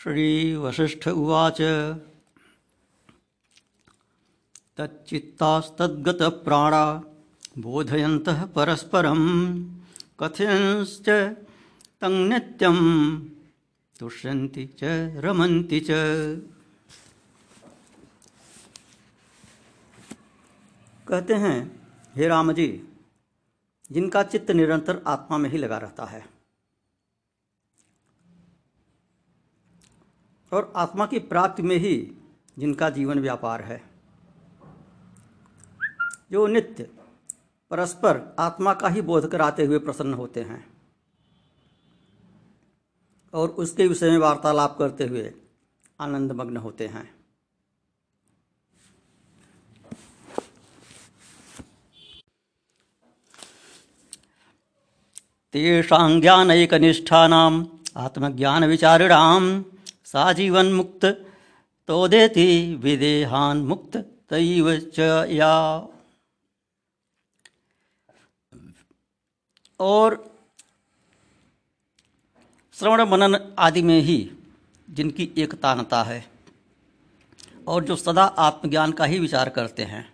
[0.00, 1.60] श्रीवसिष्ठ उवाच।
[4.76, 7.02] तच्चित्तास्तद्गतप्राणा
[7.58, 9.20] बोधयन्तः परस्परं
[10.20, 11.08] कथयंश्च
[12.00, 12.76] तं नित्यं
[14.00, 14.78] तुष्यन्ति च,
[15.16, 15.90] रमन्ति च।
[21.08, 21.80] कहते हैं,
[22.14, 22.88] हे राम जी,
[23.92, 26.39] जिनका चित्त निरंतर आत्मा में ही लगा रहता है
[30.52, 32.12] और आत्मा की प्राप्ति में ही
[32.58, 33.82] जिनका जीवन व्यापार है।
[36.32, 36.90] जो नित्य,
[37.70, 40.72] परस्पर आत्मा का ही बोध कराते हुए प्रसन्न होते हैं
[43.34, 45.34] और उसके विषय में वार्तालाप करते हुए
[46.00, 47.14] आनंदमग्न होते हैं।
[55.52, 59.62] तेषां ज्ञानैकनिष्ठानाम् आत्मज्ञानविचारिणां
[60.14, 61.04] सा जीवन्मुक्त
[61.88, 63.96] तोदेति विदेहान मुक्त
[64.28, 64.98] तैव च
[65.30, 65.54] या।
[69.80, 70.34] और
[72.74, 74.18] श्रवण मनन आदि में ही
[74.90, 76.24] जिनकी एकतानता है
[77.68, 80.12] और जो सदा आत्मज्ञान का ही विचार करते हैं,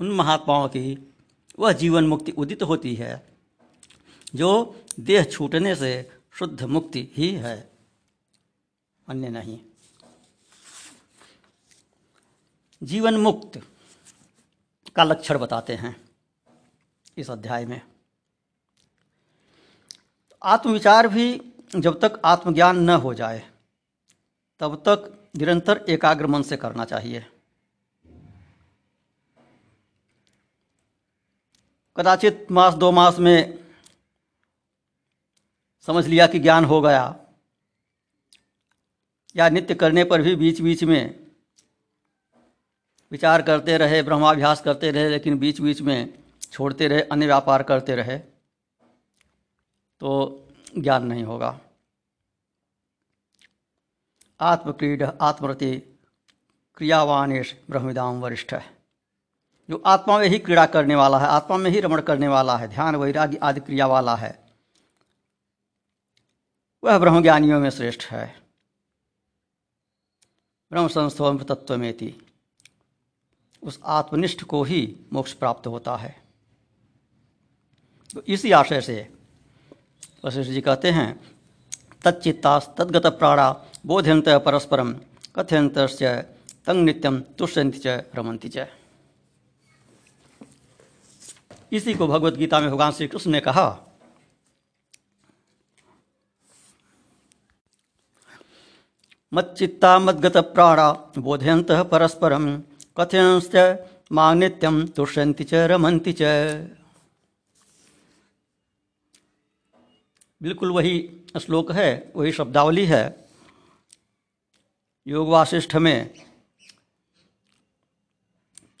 [0.00, 0.98] उन महात्माओं की
[1.58, 3.26] वह जीवन मुक्ति उदित होती है,
[4.34, 4.50] जो
[5.00, 7.75] देह छूटने से शुद्ध मुक्ति ही है।
[9.08, 9.58] अन्य नहीं।
[12.82, 13.62] जीवन मुक्त
[14.96, 16.10] का लक्षण बताते हैं
[17.16, 17.80] इस अध्याय में।
[20.42, 23.50] आत्मविचार भी जब तक आत्मज्ञान न हो जाए,
[24.60, 27.26] तब तक निरंतर एकाग्र मन से करना चाहिए।
[31.96, 33.58] कदाचित मास दो मास में
[35.80, 37.25] समझ लिया कि ज्ञान हो गया
[39.36, 41.26] या नित्य करने पर भी बीच बीच में
[43.12, 46.14] विचार करते रहे, ब्रह्माभ्यास करते रहे, लेकिन बीच बीच में
[46.52, 48.18] छोड़ते रहे, अन्य व्यापार करते रहे
[50.00, 51.58] तो ज्ञान नहीं होगा।
[54.40, 55.76] आत्मक्रीड, आत्मरति,
[56.76, 58.64] क्रियावानेश, ब्रह्मविदाम वरिष्ठ है।
[59.70, 62.68] जो आत्मा में ही क्रीड़ा करने वाला है, आत्मा में ही रमण करने वाला है,
[62.68, 64.38] ध्यान, वैराग्य आदि क्रिया वाला है,
[66.84, 68.45] वह ब्रह्मज्ञानियों में श्रेष्ठ है।
[70.72, 71.94] ब्रह्म संस्थव तत्व में
[73.62, 76.14] उस आत्मनिष्ठ को ही मोक्ष प्राप्त होता है।
[78.14, 79.08] तो इसी आशय से
[80.24, 81.20] वशिष्ठ जी कहते हैं,
[82.04, 83.50] तच्चित्तास तद्गत प्राणा
[83.86, 84.92] बोध्यंत परस्परम
[85.36, 85.78] कथयंत
[86.66, 88.66] तंग नित्यम तुष्यंति च रमंति च।
[91.72, 93.85] इसी को भगवत गीता में भगवान श्री कृष्ण ने कहा
[99.32, 102.44] मच्चित्ता मद्गत प्राणा बोधयंत परस्परम
[102.96, 103.56] कथयंश्च
[104.12, 106.22] माँ नित्यम तुष्यंति च रमंति च।
[110.40, 110.98] बिल्कुल वही
[111.40, 113.04] श्लोक है, वही शब्दावली है।
[115.06, 116.14] योग वासिष्ठ में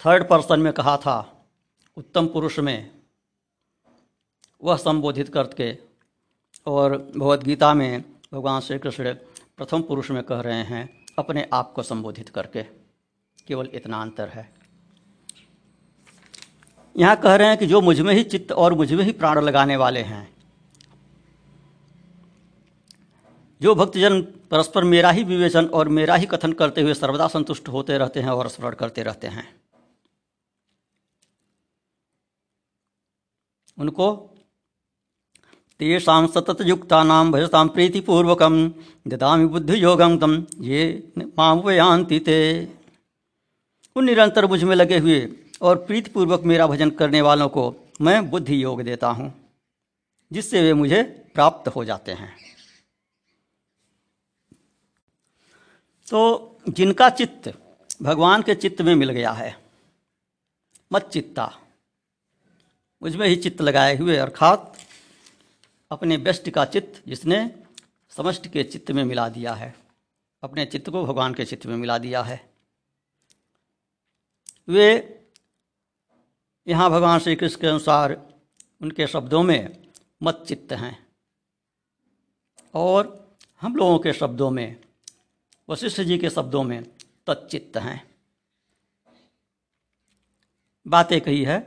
[0.00, 1.18] थर्ड पर्सन में कहा था,
[1.96, 2.90] उत्तम पुरुष में।
[4.62, 5.72] वह संबोधित करके
[6.66, 9.14] और भगवद गीता में भगवान श्री कृष्ण
[9.58, 12.62] प्रथम पुरुष में कह रहे हैं, अपने आप को संबोधित करके।
[13.46, 14.48] केवल इतना अंतर है।
[16.96, 20.00] यहाँ कह रहे हैं कि जो मुझमें ही चित्त और मुझमें ही प्राण लगाने वाले
[20.02, 20.28] हैं,
[23.60, 27.98] जो भक्तजन परस्पर मेरा ही विवेचन और मेरा ही कथन करते हुए सर्वदा संतुष्ट होते
[27.98, 29.48] रहते हैं और स्मरण करते रहते हैं,
[33.78, 34.35] उनको
[35.80, 38.54] तेषां सततयुक्तानां भजतां प्रीतिपूर्वकं
[39.06, 40.32] ददामि बुद्धियोगं तम
[40.62, 40.82] ये
[41.38, 42.38] माम वयांति ते।
[43.96, 45.18] उन निरंतर मुझमें लगे हुए
[45.62, 47.64] और प्रीतिपूर्वक मेरा भजन करने वालों को
[48.00, 49.32] मैं बुद्धि योग देता हूँ,
[50.30, 51.02] जिससे वे मुझे
[51.34, 52.34] प्राप्त हो जाते हैं।
[56.08, 56.20] तो
[56.70, 57.52] जिनका चित्त
[58.02, 59.56] भगवान के चित्त में मिल गया है,
[60.90, 61.50] मत चित्ता।
[63.02, 64.75] मुझमें ही चित्त लगाए हुए, अर्थात
[65.90, 67.64] अपने व्यष्टि का चित्त जिसने
[68.10, 69.74] समष्ट के चित्त में मिला दिया है।
[70.42, 72.50] अपने चित्त को भगवान के चित्त में मिला दिया है।
[74.68, 74.88] वे
[76.66, 78.12] यहाँ भगवान श्री कृष्ण के अनुसार
[78.82, 79.88] उनके शब्दों में
[80.22, 81.06] मत चित्त हैं
[82.74, 84.76] और हम लोगों के शब्दों में,
[85.68, 86.82] वशिष्ठ जी के शब्दों में
[87.26, 88.10] तच्चित्त हैं।
[90.86, 91.58] बातें कही है,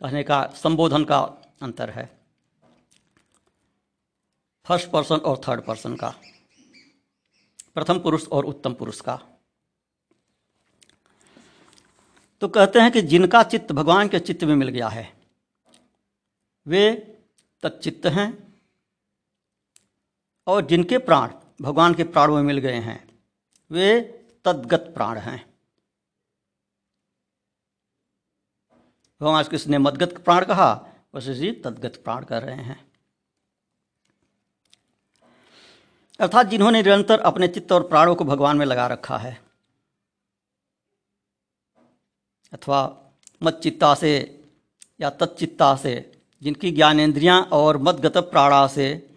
[0.00, 1.20] कहने का संबोधन का
[1.62, 2.21] अंतर है।
[4.66, 6.08] फ़र्स्ट पर्सन और थर्ड पर्सन का,
[7.74, 9.16] प्रथम पुरुष और उत्तम पुरुष का।
[12.42, 15.12] तो कहते हैं कि जिनका चित्त भगवान के चित्त में मिल गया है,
[16.66, 16.90] वे
[17.62, 18.30] तत्चित्त हैं
[20.46, 22.98] और जिनके प्राण भगवान के प्राणों में मिल गए हैं,
[23.70, 24.00] वे
[24.44, 25.44] तद्गत प्राण हैं।
[29.20, 30.72] भगवान कृष्ण ने मदगत प्राण कहा?
[31.14, 32.91] वैसे जी तद्गत प्राण कर रहे हैं।
[36.20, 39.40] अर्थात जिन्होंने निरंतर अपने चित्त और प्राणों को भगवान में लगा रखा है।
[42.52, 42.80] अथवा
[43.42, 44.40] मच्चित्ता से
[45.00, 49.10] या तत्चित्ता से, जिनकी ज्ञानेन्द्रियाँ और मदगत प्राणा से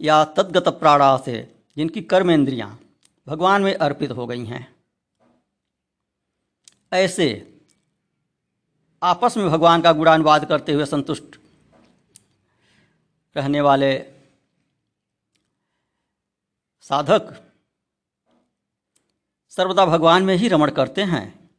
[0.00, 2.80] या तद्गत प्राणा से, जिनकी कर्मेंद्रियाँ
[3.26, 4.76] भगवान में अर्पित हो गई हैं।
[6.92, 7.58] ऐसे
[9.02, 11.38] आपस में भगवान का गुणानुवाद करते हुए संतुष्ट
[13.36, 14.19] रहने वाले
[16.90, 17.52] साधक।
[19.48, 21.50] सर्वदा भगवान में ही रमण करते हैं।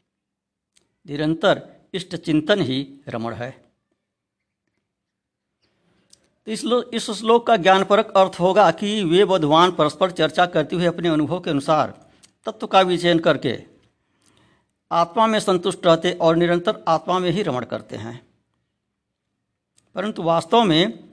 [1.08, 3.66] निरंतर इष्ट चिंतन ही रमण है।
[6.46, 10.86] तो इस इस श्लोक का ज्ञानपरक अर्थ होगा कि वे बधवान परस्पर चर्चा करते हुए
[10.86, 12.10] अपने अनुभव के अनुसार
[12.46, 13.64] तत्व का विचयन करके
[14.92, 18.28] आत्मा में संतुष्ट रहते और निरंतर आत्मा में ही रमण करते हैं।
[19.96, 21.11] परंतु वास्तव में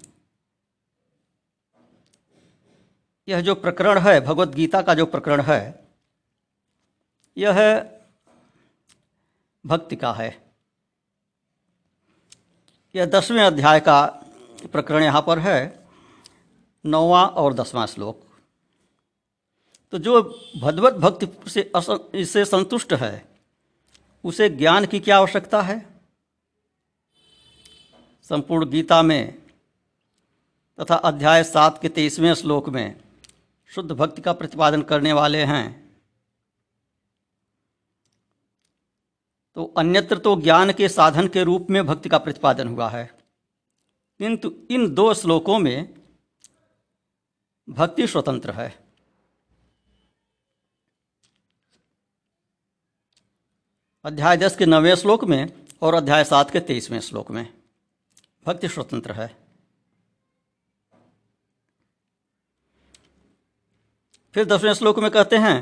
[3.28, 5.88] यह जो प्रकरण है, भगवत गीता का जो प्रकरण है,
[7.36, 7.56] यह
[9.66, 10.28] भक्ति का है।
[12.94, 14.04] यह दसवें अध्याय का
[14.72, 15.58] प्रकरण यहाँ पर है,
[16.84, 18.22] नौवा और दसवां श्लोक।
[19.92, 20.22] तो जो
[20.60, 21.70] भगवत भक्ति से
[22.14, 23.28] इससे संतुष्ट है,
[24.24, 25.78] उसे ज्ञान की क्या आवश्यकता है?
[28.22, 29.38] संपूर्ण गीता में
[30.78, 33.07] तथा अध्याय सात के तेईसवें श्लोक में
[33.68, 35.88] शुद्ध भक्ति का प्रतिपादन करने वाले हैं।
[39.54, 43.18] तो अन्यत्र तो ज्ञान के साधन के रूप में भक्ति का प्रतिपादन हुआ है।
[44.18, 45.94] किंतु इन दो श्लोकों में
[47.68, 48.88] भक्ति स्वतंत्र है।
[54.04, 57.54] अध्याय दस के नवे श्लोक में और अध्याय सात के तेईसवें श्लोक में
[58.46, 59.47] भक्ति स्वतंत्र है।
[64.38, 65.54] फिर दसवें श्लोक में कहते हैं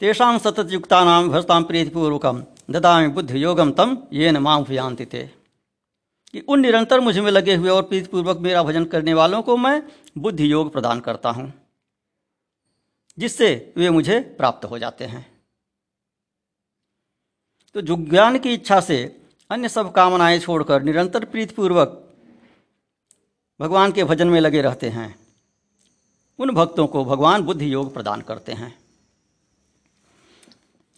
[0.00, 2.36] तेषाम सतत युक्ता नाम भजताम प्रीतिपूर्वकम
[2.70, 7.82] ददामी बुद्धि योगम तम ये न माम थे कि उन निरंतर मुझमें लगे हुए और
[7.82, 9.82] प्रीतिपूर्वक मेरा भजन करने वालों को मैं
[10.18, 11.52] बुद्धि योग प्रदान करता हूँ,
[13.18, 15.26] जिससे वे मुझे प्राप्त हो जाते हैं।
[17.74, 18.96] तो जो ज्ञान की इच्छा से
[19.50, 22.00] अन्य सब कामनाएँ छोड़कर निरंतर प्रीतिपूर्वक
[23.60, 25.23] भगवान के भजन में लगे रहते हैं।
[26.38, 28.78] उन भक्तों को भगवान बुद्धि योग प्रदान करते हैं,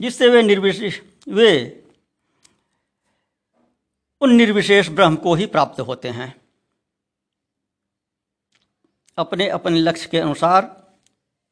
[0.00, 1.82] जिससे वे निर्विशेष, वे
[4.20, 6.34] उन निर्विशेष ब्रह्म को ही प्राप्त होते हैं।
[9.18, 10.62] अपने अपने लक्ष्य के अनुसार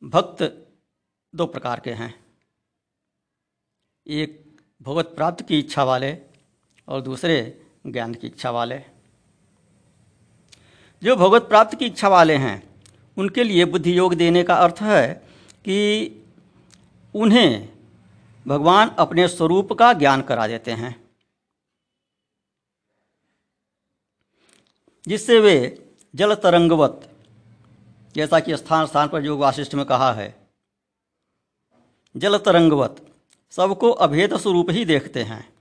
[0.05, 0.43] भक्त
[1.35, 2.25] दो प्रकार के हैं।
[4.07, 6.17] एक भगवत प्राप्त की इच्छा वाले
[6.89, 8.79] और दूसरे ज्ञान की इच्छा वाले।
[11.03, 12.74] जो भगवत प्राप्त की इच्छा वाले हैं
[13.17, 15.15] उनके लिए बुद्धि योग देने का अर्थ है
[15.65, 15.77] कि
[17.15, 17.69] उन्हें
[18.47, 21.05] भगवान अपने स्वरूप का ज्ञान करा देते हैं।
[25.07, 25.57] जिससे वे
[26.15, 27.11] जल तरंगवत,
[28.15, 30.35] जैसा कि स्थान स्थान पर योग वाशिष्ठ में कहा है,
[32.17, 33.07] जल तरंगवत
[33.53, 35.53] सबको अभेद स्वरूप ही देखते हैं।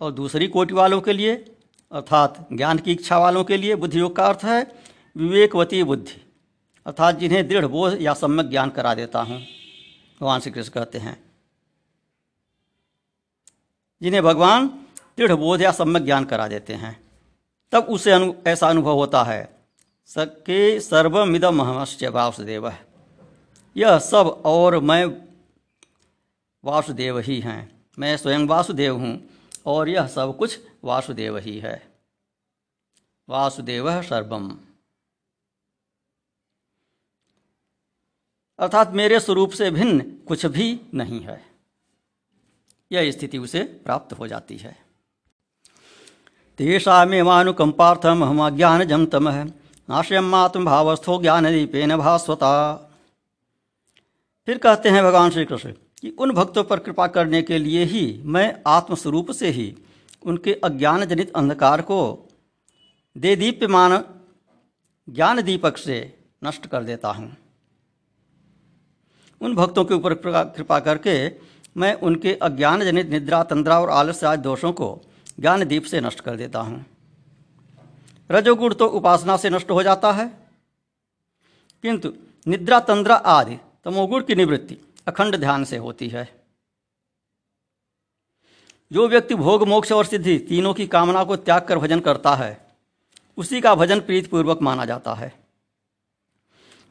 [0.00, 1.34] और दूसरी कोटि वालों के लिए,
[1.92, 6.20] अर्थात ज्ञान की इच्छा वालों के लिए बुद्धि योग का अर्थ है विवेकवती बुद्धि,
[6.86, 9.38] अर्थात जिन्हें दृढ़ बोध या सम्यक ज्ञान करा देता हूँ,
[10.20, 11.16] भगवान श्री कृष्ण कहते हैं।
[14.02, 14.68] जिन्हें भगवान
[15.18, 17.00] दृढ़ बोध या सम्यक ज्ञान करा देते हैं,
[17.72, 19.42] तब उसे अनु, ऐसा अनुभव होता है,
[20.06, 22.72] सके सर्वमिदम हमश्च वासुदेव।
[23.76, 25.04] यह सब और मैं
[26.64, 29.20] वासुदेव ही हैं, मैं स्वयं वासुदेव हूँ,
[29.66, 31.90] और यह सब कुछ वासुदेव ही है।
[33.28, 34.50] वासुदेव सर्वम।
[38.60, 41.40] अर्थात मेरे स्वरूप से भिन्न कुछ भी नहीं है।
[42.92, 44.76] यह स्थिति उसे प्राप्त हो जाती है।
[46.58, 52.52] तेषा में मानुकंपार्थम हम अज्ञान जम तम है नाश्यम आत्म भावस्थो ज्ञान दीपेन भास्वता।
[54.48, 58.20] फिर कहते हैं भगवान श्री कृष्ण कि उन भक्तों पर कृपा करने के लिए ही
[58.24, 59.74] मैं आत्मस्वरूप से ही
[60.22, 62.00] उनके अज्ञान जनित अंधकार को
[63.16, 64.02] दे दीप्यमान
[65.08, 67.36] ज्ञान दीपक से नष्ट कर देता हूँ।
[69.40, 70.14] उन भक्तों के ऊपर
[70.56, 71.28] कृपा करके
[71.76, 75.00] मैं उनके अज्ञान जनित निद्रा, तंद्रा और आलस्य आदि दोषों को
[75.40, 76.84] ज्ञान दीप से नष्ट कर देता हूँ।
[78.30, 80.28] रजोगुण तो उपासना से नष्ट हो जाता है।
[81.82, 82.12] किंतु
[82.46, 84.78] निद्रा, तंद्रा आदि तमोगुण की निवृत्ति
[85.08, 86.28] अखंड ध्यान से होती है।
[88.92, 92.66] जो व्यक्ति भोग, मोक्ष और सिद्धि तीनों की कामना को त्याग कर भजन करता है,
[93.36, 95.32] उसी का भजन प्रीतिपूर्वक माना जाता है।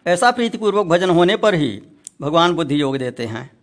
[0.08, 1.82] ऐसा प्रीतिपूर्वक भजन होने पर ही
[2.20, 3.60] भगवान बुद्धि योग देते हैं।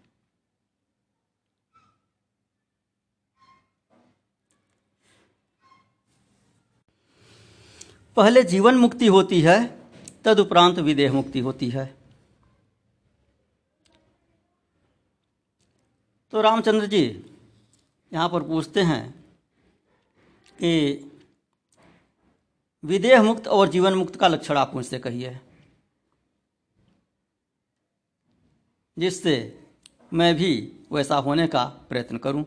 [8.16, 9.58] पहले जीवन मुक्ति होती है,
[10.24, 11.84] तदुपरांत विदेह मुक्ति होती है।
[16.32, 17.02] तो रामचंद्र जी
[18.12, 19.10] यहाँ पर पूछते हैं
[20.58, 20.70] कि
[22.84, 25.38] विदेह मुक्त और जीवन मुक्त का लक्षण आप मुझसे कहिए।
[28.96, 29.36] जिससे
[30.12, 30.52] मैं भी
[30.92, 32.44] वैसा होने का प्रयत्न करूँ।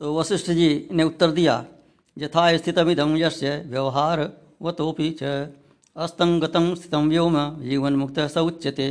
[0.00, 1.64] तो वशिष्ठ जी ने उत्तर दिया
[2.16, 4.20] यथा स्थितमिदम यश व्यवहार
[4.62, 5.22] वतोपि च
[5.96, 8.88] अस्तंगतम स्थितम व्योम जीवन मुक्त स उच्यते।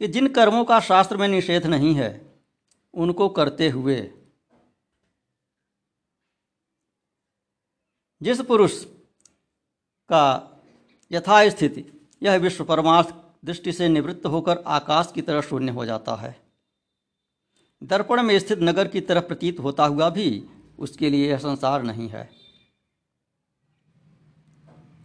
[0.00, 2.10] कि जिन कर्मों का शास्त्र में निषेध नहीं है,
[2.94, 3.96] उनको करते हुए
[8.22, 8.84] जिस पुरुष
[10.08, 10.46] का
[11.12, 16.40] यथास्थिति, यह विश्व परमार्थ दृष्टि से निवृत्त होकर आकाश की तरह शून्य हो जाता है।
[17.82, 20.44] दर्पण में स्थित नगर की तरफ़ प्रतीत होता हुआ भी
[20.78, 22.30] उसके लिए यह संसार नहीं है।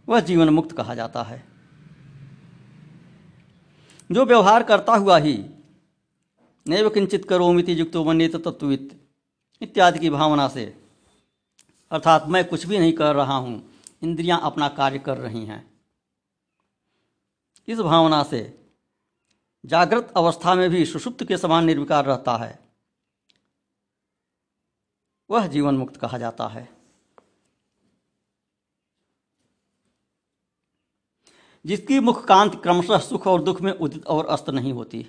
[0.08, 1.44] वह जीवन मुक्त कहा जाता है।
[4.12, 5.44] जो व्यवहार करता हुआ ही
[6.68, 9.08] नैव किंचित करोमिति युक्तो मन्यत तत्वित
[9.62, 10.85] इत्यादि की भावना से
[11.90, 15.80] अर्थात मैं कुछ भी नहीं कर रहा हूँ, इंद्रियाँ अपना कार्य कर रही हैं।
[17.68, 18.70] इस भावना से
[19.66, 22.58] जागृत अवस्था में भी सुषुप्त के समान निर्विकार रहता है।
[25.30, 26.68] वह जीवन मुक्त कहा जाता है।
[31.66, 35.06] जिसकी मुख कांत क्रमशः सुख और दुख में उदित और अस्त नहीं होती।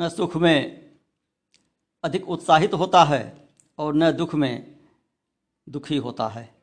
[0.00, 0.90] न सुख में
[2.04, 3.49] अधिक उत्साहित होता है
[3.80, 4.78] और न दुख में
[5.68, 6.54] दुखी होता है।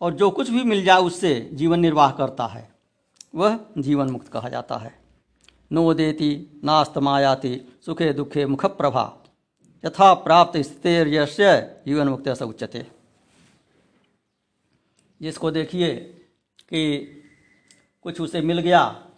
[0.00, 2.74] और जो कुछ भी मिल जाए उससे जीवन निर्वाह करता है,
[3.34, 4.98] वह जीवन मुक्त कहा जाता है।
[5.72, 9.22] नो देती नास्तमायाति सुखे दुखे मुख प्रभा।
[9.84, 12.86] यथा प्राप्त स्थितिर्यस्य जीवन मुक्त ऐसा उच्चते
[15.22, 15.96] जिसको देखिए
[16.68, 16.82] कि
[18.02, 19.10] कुछ उसे मिल गया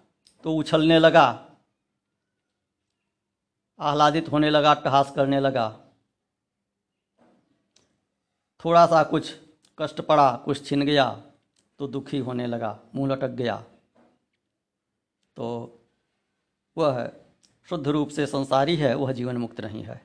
[0.44, 1.47] तो उछलने लगा
[3.80, 5.68] आह्लादित होने लगा टहास करने लगा।
[8.64, 9.34] थोड़ा सा कुछ
[9.78, 11.10] कष्ट पड़ा, कुछ छिन गया
[11.78, 13.56] तो दुखी होने लगा, मुँह लटक गया।
[15.36, 15.46] तो
[16.76, 17.10] वह
[17.68, 20.00] शुद्ध रूप से संसारी है, वह जीवन मुक्त नहीं है।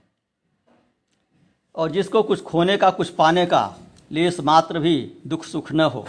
[1.75, 3.79] और जिसको कुछ खोने का, कुछ पाने का,
[4.11, 6.05] लेस मात्र भी दुख सुख न हो,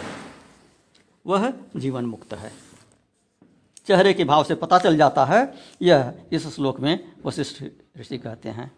[1.25, 2.51] वह जीवन मुक्त है।
[3.87, 7.63] चेहरे के भाव से पता चल जाता है। यह इस श्लोक में वशिष्ठ
[7.99, 8.71] ऋषि कहते हैं।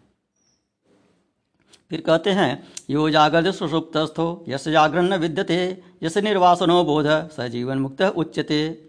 [1.90, 8.02] फिर कहते हैं, यो जागृत सुषुप्तस्थो यश जागरण विद्यते यश निर्वासनो बोध, स जीवन मुक्त
[8.02, 8.84] उच्यते।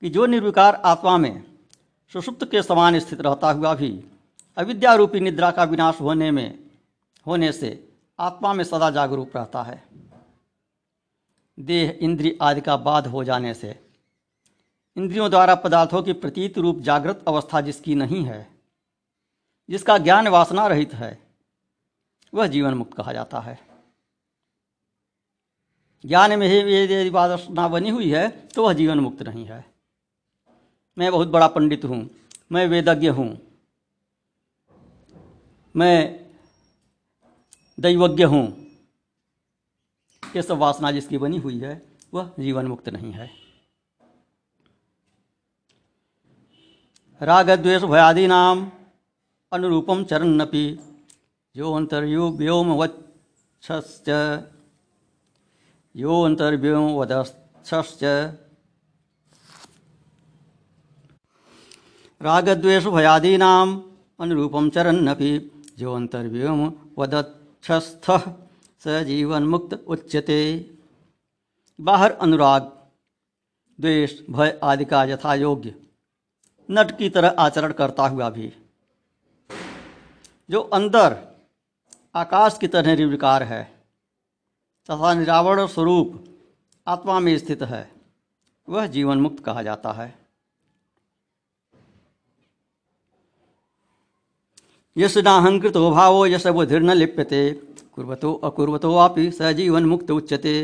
[0.00, 1.44] कि जो निर्विकार आत्मा में
[2.12, 4.04] सुषुप्त के समान स्थित रहता हुआ भी,
[4.56, 6.58] अविद्यारूपी निद्रा का विनाश होने में,
[7.26, 9.84] होने से आत्मा में सदा जागरूक रहता है।
[11.60, 13.83] देह, इंद्रिय आदि का बाध हो जाने से
[14.96, 18.46] इंद्रियों द्वारा पदार्थों की प्रतीत रूप जागृत अवस्था जिसकी नहीं है,
[19.68, 21.18] जिसका ज्ञान वासना रहित है,
[22.32, 23.58] वह जीवन मुक्त कहा जाता है।
[26.04, 29.64] ज्ञान में ही यदि वासना बनी हुई है तो वह जीवन मुक्त नहीं है।
[30.96, 32.08] मैं बहुत बड़ा पंडित हूँ,
[32.52, 33.28] मैं वेदज्ञ हूँ,
[35.74, 36.26] मैं
[37.78, 38.46] दैवज्ञ हूँ,
[40.22, 41.80] ये सब वासना जिसकी बनी हुई है,
[42.14, 43.30] वह जीवन मुक्त नहीं है।
[47.24, 48.70] राग द्वेष भयादि नाम
[49.52, 50.64] अनुरूपम चरन्नपि
[51.54, 54.16] यो अंतर्यो व्योम वत्स्य
[55.94, 58.02] यो अंतर्व्योम वदश्च
[62.20, 63.68] रागद्वेष भयादीनाम
[64.20, 65.30] अनुरूपम चरन्नपि
[65.78, 66.60] जो अंतर्व्योम
[66.98, 68.10] वदक्षस्थ
[68.84, 70.40] स जीवन मुक्त उच्यते।
[71.78, 72.62] बाहर अनुराग,
[73.78, 75.74] द्वेष, भय आदि का यथा योग्य
[76.68, 78.52] नट की तरह आचरण करता हुआ भी।
[80.50, 81.16] जो अंदर
[82.14, 83.62] आकाश की तरह निर्विकार है,
[84.88, 86.24] तथा निरावरण स्वरूप
[86.86, 87.90] आत्मा में स्थित है,
[88.68, 90.14] वह जीवन मुक्त कहा जाता है।
[94.96, 97.50] यश नाहंकृतो भावो यश बुधिर्न लिप्यते,
[97.94, 100.54] कुर्वतो अकुर्वतो आपि स जीवन मुक्त उच्यते।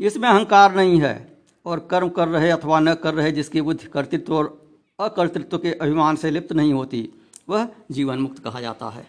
[0.00, 1.14] इसमें अहंकार नहीं है,
[1.66, 4.63] और कर्म कर रहे अथवा न कर रहे जिसकी बुद्धि कर्तृत्व और
[4.98, 7.08] अकर्तृत्व के अभिमान से लिप्त नहीं होती,
[7.48, 9.06] वह जीवन मुक्त कहा जाता है।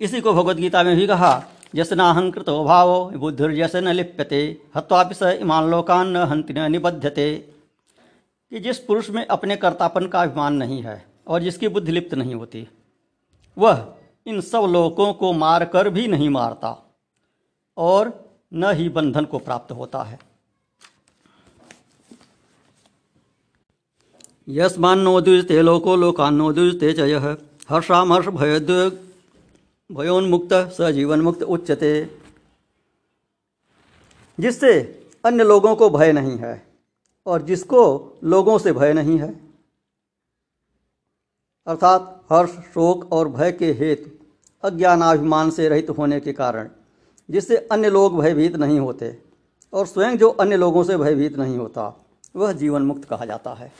[0.00, 1.42] इसी को गीता में भी कहा
[1.74, 7.34] यशनाहंकृत भाव, बुद्धिर्यस न लिप्यते, हत्वापि स इमान लोकान न हंति न निबद्धते
[8.52, 12.34] कि जिस पुरुष में अपने कर्तापन का अभिमान नहीं है और जिसकी बुद्धि लिप्त नहीं
[12.34, 12.66] होती,
[13.56, 13.86] वह
[14.26, 16.76] इन सब लोगों को मार कर भी नहीं मारता
[17.76, 18.12] और
[18.54, 20.18] न ही बंधन को प्राप्त होता है।
[24.48, 27.24] यस्मान्नोद्युजते लोको लोकान्नोद्युजते च यः
[27.70, 28.70] हर्षामर्ष भयोद्
[29.90, 31.90] भयोन्मुक्त स जीवन मुक्त उच्चते
[34.38, 34.70] जिससे
[35.24, 36.62] अन्य लोगों को भय नहीं है,
[37.26, 37.82] और जिसको
[38.24, 39.28] लोगों से भय नहीं है।
[41.66, 44.10] अर्थात हर्ष, शोक और भय के हेतु,
[44.64, 46.68] अज्ञानाभिमान से रहित होने के कारण,
[47.28, 49.16] जिससे अन्य लोग भयभीत नहीं होते,
[49.72, 51.92] और स्वयं जो अन्य लोगों से भयभीत नहीं होता,
[52.36, 53.72] वह जीवन मुक्त कहा जाता है।